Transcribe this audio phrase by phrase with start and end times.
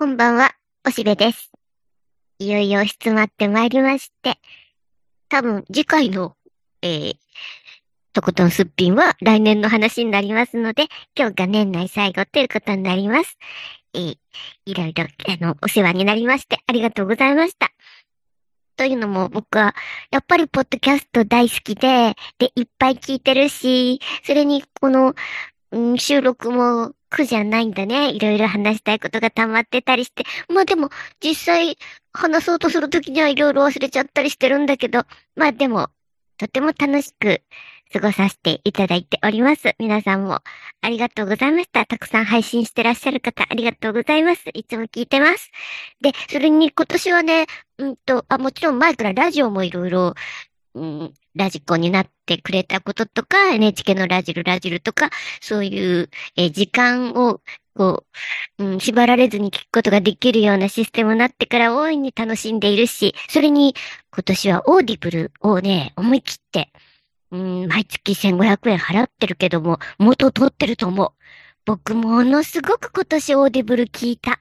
[0.00, 0.54] こんばんは、
[0.86, 1.50] おしべです。
[2.38, 4.38] いよいよ質まってまいりまして、
[5.28, 6.36] 多分次回の、
[6.82, 7.14] えー、
[8.12, 13.38] とことんすっぴんは来年の話になりますので、今日が年内最後ということになります。
[13.92, 14.18] えー、
[14.66, 17.72] いろいろ、あの、お世話になりまして、ありがとうございました。
[18.76, 19.74] というのも僕は、
[20.12, 25.16] やっぱりポッドキャスト大好きで、で、いっぱい聞いてるし、それにこの、
[25.72, 28.10] うん、収録も苦じゃないんだね。
[28.10, 30.24] いろいろ話したいことが溜まってたりして。
[30.48, 30.90] まあでも、
[31.22, 31.78] 実際
[32.12, 35.04] 話そうとするときにはいろいろ忘れちゃったりしてるんだけど、
[35.36, 35.88] まあでも、
[36.36, 37.42] とても楽しく
[37.92, 39.74] 過ごさせていただいております。
[39.78, 40.40] 皆さんも
[40.82, 41.86] ありがとうございました。
[41.86, 44.44] たくさん配信してらっしゃる方ありがとうございます。
[44.52, 45.50] いつも聞いてます。
[46.00, 47.46] で、それに今年はね、
[47.78, 50.14] うんと、あ、もちろん前からラジオもいろいろ、
[51.34, 57.40] radiko になってくれたこととか、NHK のラジルラジルとか、そういう、え時間を、
[57.74, 58.04] こ
[58.58, 63.74] う、うん、縛られずに聞くことができるようなシステムになってから大いに楽しんでいるし、それに
[64.12, 66.72] 今年は Audible をね、思い切って、
[67.30, 71.10] うん、毎月1500円払ってるけども、元取ってると思う。
[71.64, 74.40] 僕ものすごく今年 Audible 聞いた。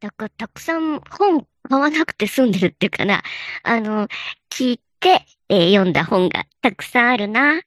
[0.00, 3.22] だからたくさん本買わなくて済んでるっていうかな。
[3.62, 4.08] あの、
[4.50, 7.60] 聞いて、えー読んだ本がたくさんあるな。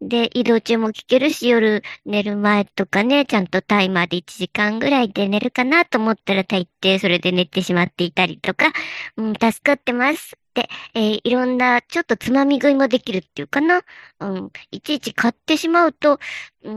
[0.00, 8.72] で、移動中も聞けるし、夜寝る前とかね、ちゃんとタイマーで1時間ぐらいで寝るかなと思ったら大抵それで寝てしまっていたりとか、
[9.16, 10.39] うん、助かってます。
[10.54, 13.82] で、えーいろんな、ちょっとつまみ食いもできるっていうかな。
[14.20, 16.18] うん、いちいち買ってしまうと、
[16.64, 16.70] う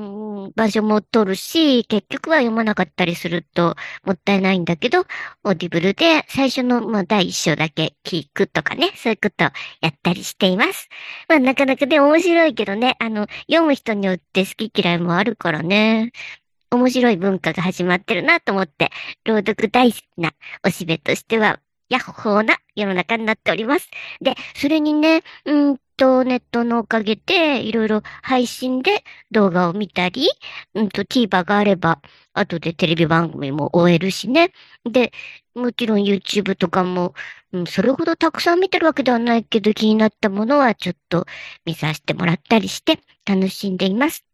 [0.48, 5.02] ん、場所も取るし、結局は読まなかったりするともったいないんだけど、
[5.44, 9.52] Audible で最初の、まあ、第一章だけ聞くとかね、そういうことや
[9.90, 10.90] ったりしています。
[11.28, 16.12] まあ、なかなかで面白いけどね、あの、読む人によって好き嫌いもあるからね。
[16.74, 18.90] 面白い文化が始まってるなと思って、
[19.26, 20.34] 朗読大好きな
[20.66, 21.60] おしべとしては、
[21.94, 23.90] ヤッホーな世の中になっております。
[24.20, 30.28] で、それにね、うんと、ネットのおかげで、いろいろ配信で動画を見たり、
[30.74, 32.02] うんと、TVer があれば、
[32.34, 34.54] 後でテレビ番組も終えるしね。
[34.90, 35.12] で、
[35.54, 37.14] もちろん YouTube とかも、
[37.52, 41.28] うん、それほどたくさん見てるわけではないけど、気になったものはちょっと
[41.64, 44.26] 見させてもらったりして、楽しんでいます。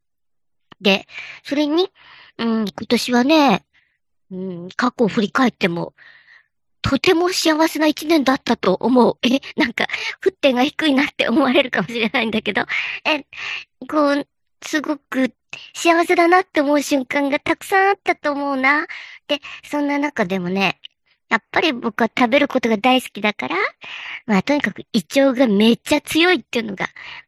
[0.79, 1.07] で、
[1.43, 1.89] それに、
[2.37, 3.65] うん、今年はね、
[4.31, 5.93] うん、過去を振り返っても、
[6.81, 9.17] とても幸せな一年だったと思う。
[9.23, 9.87] え、なんか、
[10.23, 12.63] 沸点が低いなって思われるかもしれないんだけど、
[13.05, 13.25] え、
[13.87, 14.27] こう、
[14.61, 15.33] すごく
[15.73, 18.87] 幸せだなって思う瞬間がたくさんあったと思うな。
[19.27, 20.79] で、そんな中でもね、
[21.29, 23.55] やっぱり僕は食べることが大好きだから、
[24.25, 26.87] まあとにかく胃腸がめっちゃ強いっていうのが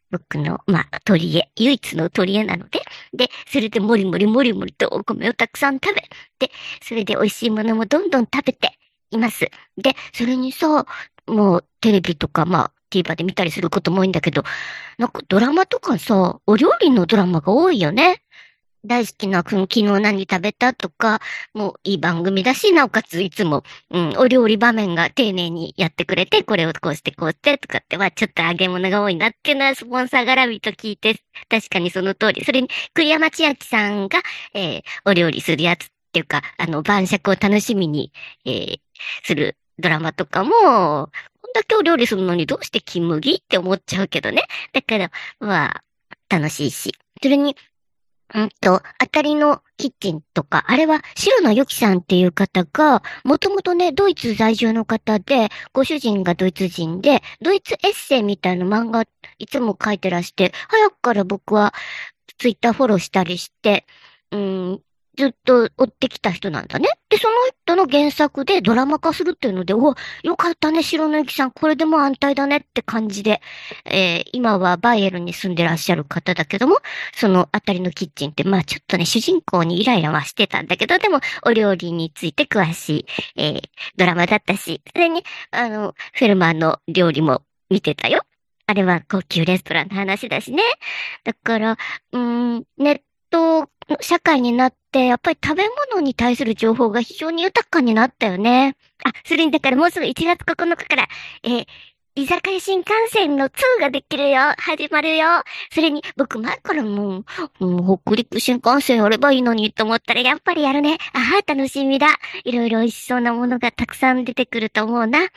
[0.10, 2.82] 僕の、まあ取り柄、唯一の取り柄なので、
[3.14, 6.02] で、それでもりもりもりもりとお米をたくさん食べ、
[6.40, 6.52] で、
[6.84, 8.78] それで美味しいものもどんどん食べて
[9.12, 9.50] います。
[9.78, 10.86] で、それにさ、
[11.28, 14.44] もうテレビとかまあ TVer で見たりすることも多いんだけど、
[14.98, 18.22] なんかドラマとかさ、お料理のドラマが多いよね。
[18.84, 21.22] 大好きな、昨日何食べたとか、
[21.54, 32.44] もういい番組だし、なおかついつも、うん、お料理場面が丁寧にやってくれて、これをこうしてこうしてとかっては、ちょっと揚げ物が多いなっていうのはスポンサー絡みと聞いて、確かにその通り。
[32.44, 34.20] それに、栗山千明さんが、
[34.54, 38.12] えーお料理するやつっていうか、あの、晩酌を楽しみに、
[38.46, 38.80] えー
[39.24, 41.08] するドラマとかも、こ
[41.50, 44.44] んだけお料理するのにどうして金麦って思っちゃうけどね。
[44.74, 45.84] だから、まあ、
[46.30, 46.96] 楽しいし。
[47.22, 47.56] それに、
[48.34, 59.06] うんと、当たりのキッチンとか、あれは白野由紀さんっていう方が、もともとね、ドイツ在住の方で、ご主人がドイツ人で、ドイツエッセイみたいな漫画
[59.38, 61.74] いつも書いてらして、早くから僕は
[62.38, 63.86] ツイッターフォローしたりして、
[64.32, 64.82] うん、
[65.18, 66.88] ずっと追ってきた人なんだね。
[67.10, 67.36] で、その
[67.66, 73.42] 人の原作でドラマ化するっていうので、お、よかったね、白野由紀さん、これでも安泰だねって感じで、
[73.86, 76.78] えー今はバイエルに住んでらっしゃる方だけども、
[77.14, 83.06] そのあたりのキッチンって、まあちょっとね、主人公にイライラはしてたんだけど、でも、お料理について詳しい、
[83.36, 83.62] えー
[83.98, 88.24] ドラマだったし、それに、あの、フェルマーの料理も見てたよ。
[88.68, 90.64] あれは高級レストランの話だしね。
[91.26, 91.78] だから、
[92.14, 93.70] うん、ネット
[94.02, 98.76] 社会になって、やっぱり食べ物に対する情報が非常に豊かになったよね。
[99.04, 101.08] あ、それにだからもうすぐ1月9日から、
[101.44, 101.66] えー
[102.14, 104.42] 居酒屋新幹線の2ができるよ。
[104.58, 105.28] 始まるよ。
[105.74, 107.20] それに、僕前からも
[107.62, 110.98] う、う北陸新幹線やればいいのにと思ったら、やっぱりやるね。
[111.14, 112.08] ああ、楽しみだ。
[112.44, 115.30] いろいろ美味しそうなものがたくさん出てくると思うな。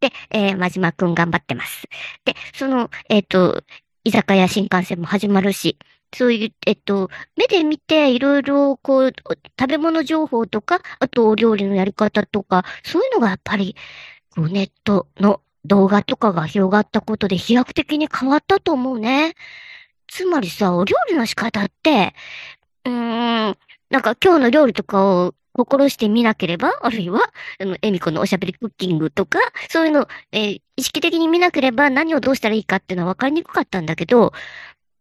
[0.00, 1.86] で、えー、真島くん頑張ってます。
[2.24, 3.62] で、その、えっ、と、
[4.04, 5.78] 居酒屋新幹線も始まるし、
[6.14, 9.12] そういう、えっと、目で見ていろいろこう、
[9.58, 13.76] 食べ物情報とか、あとお料理のやり方とか、そういうのがやっぱり、
[14.34, 19.34] こうネットの動画とかが広がったことで飛躍的に変わったと思うね。
[20.08, 22.14] つまりさ、お料理の仕方って、
[22.84, 22.92] うー
[23.52, 23.58] ん、
[23.90, 27.20] なんか今日の料理とかを心してみなければ、あるいは、
[27.60, 29.38] あの、エミコのおしゃべりクッキングとか、
[29.68, 34.32] そういうの、えー、意識的に見なければ何をどうしたらいいかっていうのは分かりにくかったんだけど、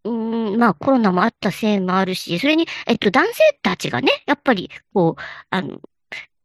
[0.03, 5.79] うん、まあコロナもあったせいもあるし、それに、えっと、男性たちがね、やっぱり、こう、あの、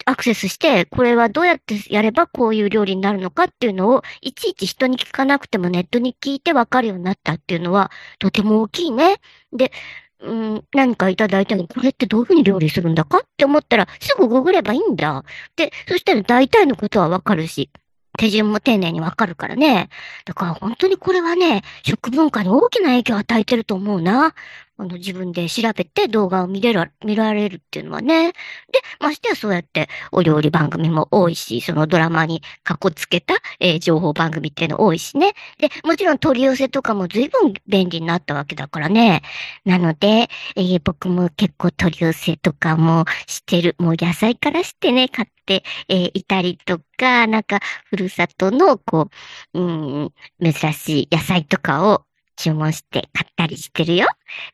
[0.08, 9.16] アクセスして、これはどうやってやればこういう料理になるのかっていうのを、いちいち人に聞かなくてもネットに聞いてわかるようになったっていうのは、とても大きいね。
[9.52, 9.72] で、
[10.20, 15.24] うん、何かいただいたの、これってどういうふうに料理するんだかって思ったら、すぐググればいいんだ。
[15.56, 17.70] で、そしたら大体のことはわかるし、
[18.18, 19.90] 手順も丁寧にわかるからね。
[20.24, 24.34] だから本当にこれはね、食文化に大きな影響を与えてると思うな。
[24.78, 28.32] あの、自分で調べて動画を見れる、見られるっていうのはね。
[28.32, 28.34] で、
[29.00, 35.32] ましてやそうやってお料理番組も多いし、そのドラマにかこつけた、えー、情報番組っていうの多いしね。
[35.58, 39.22] で、もちろん取り寄せとかも随分便利になったわけだからね。
[39.64, 43.76] なので、えー、僕も結構取り寄せとかもしてる。
[43.78, 49.08] もう野菜からしてね、買って、えー、いたりとか、なんか、ふるさとの、こ
[49.54, 49.62] う、う
[50.04, 50.12] ん、
[50.42, 52.04] 珍しい野菜とかを
[52.36, 54.06] 注文して買ったりしてるよ。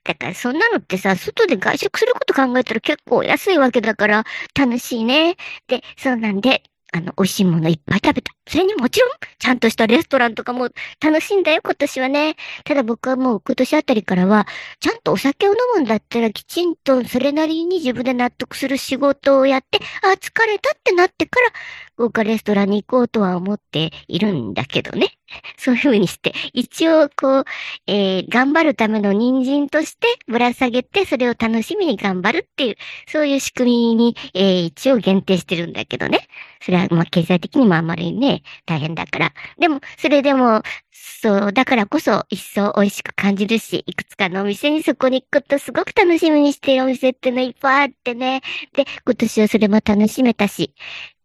[0.05, 4.25] だからそんなのってさ、外で外食すること考えたら結構安いわけだから
[4.59, 5.37] 楽しいね。
[5.69, 6.63] で、そうなんで、
[6.95, 8.33] あの、美味しいものいっぱい食べた。
[8.47, 10.69] それにもちろん、ちゃんとしたレストランとかも
[11.01, 12.37] 楽しいんだよ、今年はね。
[12.65, 14.47] ただ僕はもう今年あたりからは、
[14.79, 21.53] ちゃんとお酒を飲むんだったらきちんとそれなりに自分で納得する仕事をやって、あ、疲れたってなってから、
[21.97, 25.17] 豪華レストランに行こうとは思っているんだけどね。
[25.57, 27.45] そういう風にして、一応こう、
[27.87, 32.77] えー、頑張るための人参としてぶら下げて、それを楽しみに頑張るっていう、
[33.09, 36.29] そういう仕組みに、えー、一応限定してるんだけどね。
[36.61, 39.33] それは、ま、経済的にもあんまりね、大変だから。
[39.59, 40.63] でも、それでも、
[40.93, 48.43] そう、だからこそ一層美味しく感じるし、いくつかのお店にそこに行くとすごく楽しみにしてるお店ってのいっぱいあってね。
[48.75, 50.75] で、今年はそれも楽しめたし。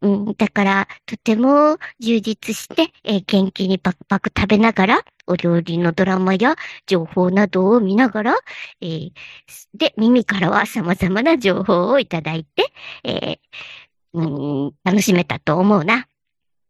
[0.01, 6.55] うん、だから、とても充実して、えー、元気にパクパク食べながら、お料理のドラマや
[6.85, 8.35] 情報などを見ながら、
[8.81, 9.11] えー、
[9.73, 12.71] で、耳からは様々な情報をいただいて、
[13.03, 13.37] えー、
[14.13, 16.07] うん、楽しめたと思うな。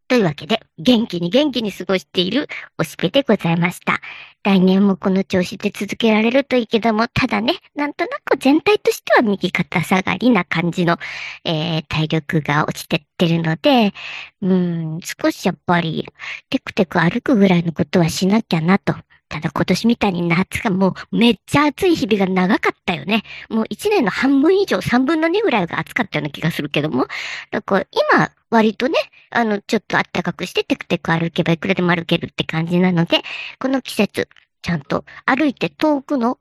[0.07, 2.47] というわけで、元気に元気に過ごしている
[2.77, 3.99] おしべでございました。
[4.47, 10.97] 来年もこの調子で続けられるといいけども、ただね、なんとなく全体としては右肩下がりな感じの、
[11.43, 13.93] えー、体力が落ちてってるので、
[14.41, 16.07] うん、少しやっぱり、
[16.49, 18.95] テクテク歩くぐらいのことはしなきゃなと。
[19.29, 23.23] ただ今年みたいに夏がもうめっちゃ暑い日々が長かったよね。
[23.49, 27.07] もう一年の半分以上、三分の二ぐらいが暑かったような気がするけども。
[27.51, 28.95] だから今、割とね、
[29.29, 33.21] あの、ちょっと暖かくしてテクテク歩けばいくらでも歩けるって感じなので、
[33.59, 34.29] この季節、
[34.61, 36.39] ちゃんと歩いて遠くの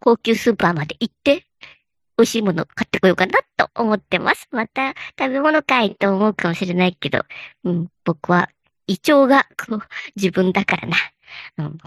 [0.00, 1.44] 高級スーパーまで行って、
[2.16, 4.48] 美味しいもの買ってこようかなと思ってます。
[4.50, 7.22] また食べ物かいと思うかもしれないけど、
[7.64, 8.48] うん、僕は
[8.88, 9.82] 胃腸がこう
[10.16, 10.96] 自分だからな。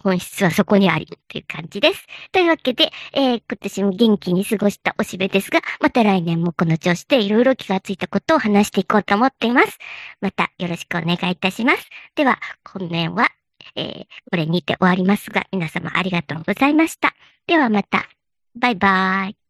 [0.04, 2.06] 本質はそこにありっていう感じです。
[2.32, 9.78] というわけで、えー、今年も元気に過ごしたおしべですが、また来年もこの調子でいろいろ気がついたことを話していこうと思っています。
[10.22, 11.90] またよろしくお願いいたします。
[12.16, 13.30] では、今年は、
[13.76, 17.14] えー、これにて終わりますが、皆様ありがとうございました。
[17.48, 18.08] ではまた。
[18.56, 19.41] バイバーイ。